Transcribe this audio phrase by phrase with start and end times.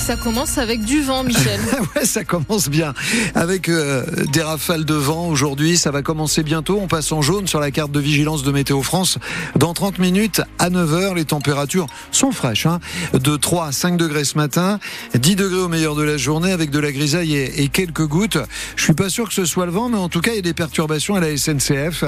[0.00, 1.60] ça commence avec du vent, Michel.
[1.96, 2.94] ouais, ça commence bien.
[3.34, 6.78] Avec euh, des rafales de vent aujourd'hui, ça va commencer bientôt.
[6.80, 9.18] On passe en jaune sur la carte de vigilance de Météo France.
[9.56, 12.66] Dans 30 minutes, à 9h, les températures sont fraîches.
[12.66, 12.80] Hein.
[13.12, 14.80] De 3 à 5 degrés ce matin,
[15.14, 18.38] 10 degrés au meilleur de la journée avec de la grisaille et, quelques gouttes.
[18.76, 20.40] Je suis pas sûr que ce soit le vent, mais en tout cas, il y
[20.40, 22.04] a des perturbations à la SNCF.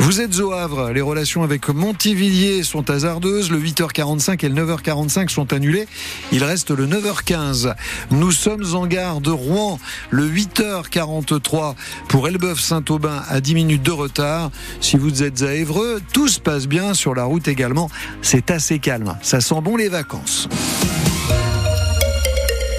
[0.00, 5.28] Vous êtes au Havre, les relations avec Montivilliers sont hasardeuses, le 8h45 et le 9h45
[5.28, 5.88] sont annulés,
[6.30, 7.74] il reste le 9h15.
[8.10, 9.78] Nous sommes en gare de Rouen,
[10.10, 11.74] le 8h43
[12.08, 14.50] pour Elbeuf-Saint-Aubin à 10 minutes de retard.
[14.80, 17.90] Si vous êtes à Évreux, tout se passe bien sur la route également,
[18.22, 20.48] c'est assez calme, ça sent bon les vacances.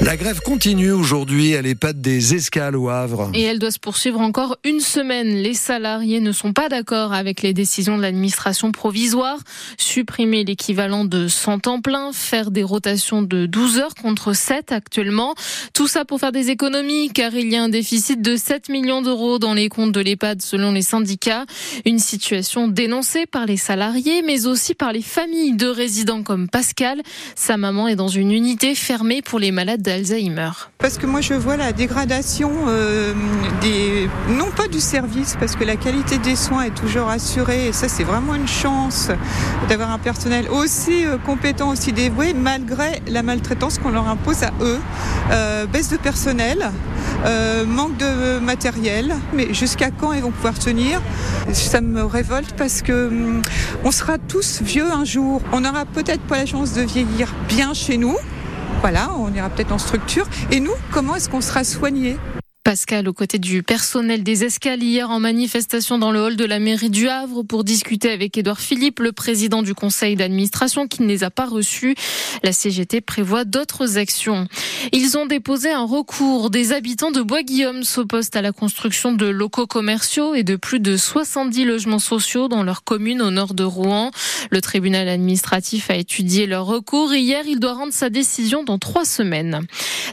[0.01, 3.31] La grève continue aujourd'hui à l'EHPAD des Escales au Havre.
[3.33, 5.35] Et elle doit se poursuivre encore une semaine.
[5.35, 9.39] Les salariés ne sont pas d'accord avec les décisions de l'administration provisoire.
[9.77, 15.35] Supprimer l'équivalent de 100 temps plein, faire des rotations de 12 heures contre 7 actuellement.
[15.73, 19.01] Tout ça pour faire des économies car il y a un déficit de 7 millions
[19.01, 21.45] d'euros dans les comptes de l'EHPAD selon les syndicats.
[21.85, 27.01] Une situation dénoncée par les salariés mais aussi par les familles de résidents comme Pascal.
[27.35, 29.88] Sa maman est dans une unité fermée pour les malades
[30.77, 33.13] Parce que moi je vois la dégradation euh,
[33.61, 37.73] des non pas du service parce que la qualité des soins est toujours assurée et
[37.73, 39.09] ça c'est vraiment une chance
[39.67, 44.51] d'avoir un personnel aussi euh, compétent, aussi dévoué malgré la maltraitance qu'on leur impose à
[44.61, 44.79] eux.
[45.31, 46.71] Euh, baisse de personnel,
[47.67, 51.01] manque de matériel, mais jusqu'à quand ils vont pouvoir tenir?
[51.51, 53.41] Ça me révolte parce que hum,
[53.83, 55.41] on sera tous vieux un jour.
[55.51, 58.15] On n'aura peut-être pas la chance de vieillir bien chez nous.
[58.81, 60.25] Voilà, on ira peut-être en structure.
[60.51, 62.17] Et nous, comment est-ce qu'on sera soigné
[62.69, 66.59] Pascal aux côtés du personnel des escales hier en manifestation dans le hall de la
[66.59, 71.07] mairie du Havre pour discuter avec Édouard Philippe, le président du conseil d'administration qui ne
[71.07, 71.95] les a pas reçus.
[72.43, 74.47] La CGT prévoit d'autres actions.
[74.91, 76.51] Ils ont déposé un recours.
[76.51, 80.95] Des habitants de Bois-Guillaume s'opposent à la construction de locaux commerciaux et de plus de
[80.95, 84.11] 70 logements sociaux dans leur commune au nord de Rouen.
[84.51, 87.15] Le tribunal administratif a étudié leur recours.
[87.15, 89.65] Hier, il doit rendre sa décision dans trois semaines.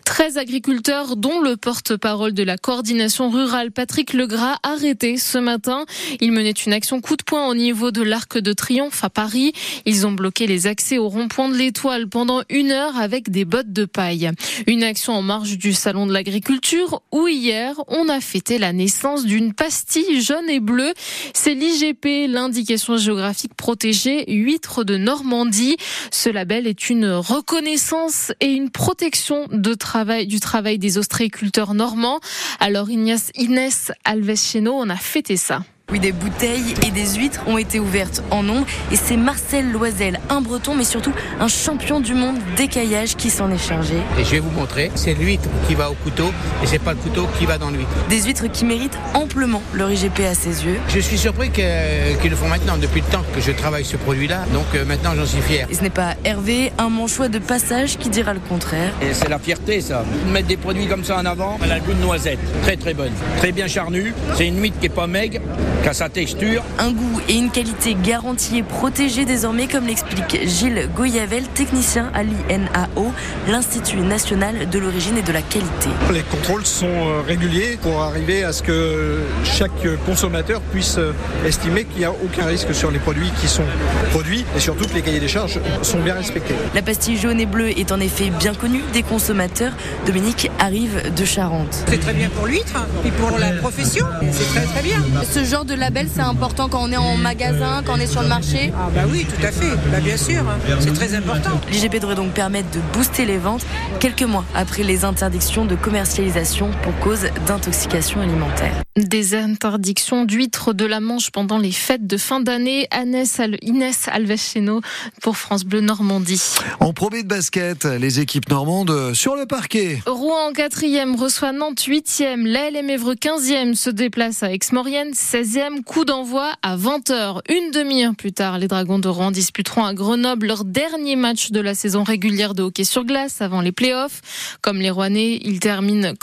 [0.06, 5.84] 13 agriculteurs, dont le porte-parole de la coordination rurale Patrick Legras arrêté ce matin.
[6.20, 9.52] Il menait une action coup de poing au niveau de l'Arc de Triomphe à Paris.
[9.84, 13.72] Ils ont bloqué les accès au rond-point de l'Étoile pendant une heure avec des bottes
[13.72, 14.30] de paille.
[14.68, 19.24] Une action en marge du Salon de l'Agriculture où hier on a fêté la naissance
[19.24, 20.94] d'une pastille jaune et bleue.
[21.34, 25.76] C'est l'IGP, l'indication géographique protégée huître de Normandie.
[26.12, 32.20] Ce label est une reconnaissance et une protection du travail des ostréiculteurs normands.
[32.60, 35.62] Alors Inès, Alves-Cheno, on a fêté ça.
[35.92, 40.18] Oui, des bouteilles et des huîtres ont été ouvertes en nombre et c'est Marcel Loisel,
[40.30, 43.94] un breton mais surtout un champion du monde d'écaillage qui s'en est chargé.
[44.18, 46.98] Et je vais vous montrer, c'est l'huître qui va au couteau et c'est pas le
[46.98, 47.88] couteau qui va dans l'huître.
[48.08, 50.76] Des huîtres qui méritent amplement leur IGP à ses yeux.
[50.88, 54.44] Je suis surpris qu'ils le font maintenant, depuis le temps que je travaille ce produit-là,
[54.52, 55.68] donc euh, maintenant j'en suis fier.
[55.70, 58.90] Et ce n'est pas Hervé, un manchois de passage qui dira le contraire.
[59.02, 60.04] Et c'est la fierté, ça.
[60.32, 62.40] Mettre des produits comme ça en avant, elle a le goût de noisette.
[62.62, 63.12] Très très bonne.
[63.38, 64.12] Très bien charnue.
[64.34, 65.38] C'est une huître qui est pas maigre,
[65.82, 66.62] qui a sa texture.
[66.78, 72.22] Un goût et une qualité garantie et protégée désormais, comme l'explique Gilles Goyavel, technicien à
[72.22, 73.12] l'INAO,
[73.48, 75.88] l'Institut national de l'origine et de la qualité.
[76.12, 81.12] Les contrôles sont euh, réguliers pour arriver à ce que chaque consommateur puisse euh,
[81.46, 83.64] estimer qu'il n'y a aucun risque sur les produits qui sont
[84.10, 86.54] produits et surtout que les cahiers des charges sont bien respectés.
[86.74, 89.72] La pastille jaune et bleue est en effet bien connue des consommateurs.
[90.06, 91.84] Dominique arrive de Charente.
[91.88, 94.06] C'est très bien pour l'huître et pour la profession.
[94.32, 95.02] C'est très très bien.
[95.30, 98.22] Ce genre de label, c'est important quand on est en magasin, quand on est sur
[98.22, 98.72] le marché?
[98.76, 99.70] Ah bah oui, tout à fait.
[99.90, 100.58] Bah bien sûr, hein.
[100.80, 101.60] c'est très important.
[101.70, 103.66] L'IGP devrait donc permettre de booster les ventes
[104.00, 108.82] quelques mois après les interdictions de commercialisation pour cause d'intoxication alimentaire.
[108.96, 112.86] Des interdictions d'huîtres de la Manche pendant les fêtes de fin d'année.
[112.96, 114.80] Inès, Al- Inès Alves-Cheno
[115.20, 116.40] pour France Bleu Normandie.
[116.80, 120.00] En Pro B de basket, les équipes normandes sur le parquet.
[120.06, 122.46] Rouen en quatrième reçoit Nantes huitième.
[122.46, 125.55] L'ALM Évreux 15e se déplace à Aix-Maurienne 16e.
[125.86, 127.40] Coup d'envoi à 20h.
[127.48, 131.60] Une demi-heure plus tard, les Dragons de Rouen disputeront à Grenoble leur dernier match de
[131.60, 134.58] la saison régulière de hockey sur glace avant les playoffs.
[134.60, 136.14] Comme les Rouennais, ils termineront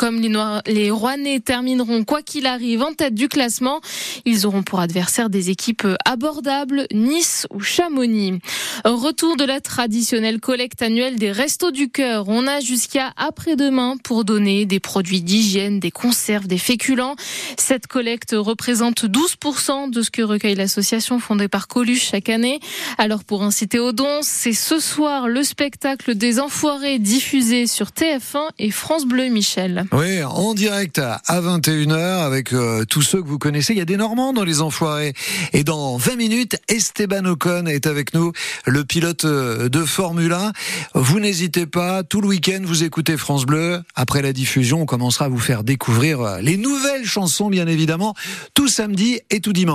[2.03, 3.81] quoi qu'il arrive en tête du classement.
[4.25, 8.39] Ils auront pour adversaire des équipes abordables, Nice ou Chamonix.
[8.85, 12.25] Retour de la traditionnelle collecte annuelle des Restos du Cœur.
[12.27, 17.15] On a jusqu'à après-demain pour donner des produits d'hygiène, des conserves, des féculents.
[17.57, 22.59] Cette collecte représente 12 12% de ce que recueille l'association fondée par Coluche chaque année.
[22.97, 28.49] Alors pour inciter aux dons, c'est ce soir le spectacle des Enfoirés diffusé sur TF1
[28.59, 29.85] et France Bleu Michel.
[29.93, 33.73] Oui, en direct à 21h avec euh, tous ceux que vous connaissez.
[33.73, 35.13] Il y a des Normands dans les Enfoirés.
[35.53, 38.33] Et dans 20 minutes, Esteban Ocon est avec nous,
[38.65, 40.51] le pilote euh, de Formule 1.
[40.95, 43.81] Vous n'hésitez pas, tout le week-end, vous écoutez France Bleu.
[43.95, 48.15] Après la diffusion, on commencera à vous faire découvrir euh, les nouvelles chansons, bien évidemment,
[48.53, 49.71] tout samedi et tout dimanche.